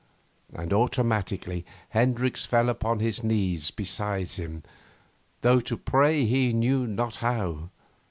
[0.51, 4.63] And, automatically, Hendricks fell upon his knees beside him,
[5.41, 7.69] though to pray he knew not how.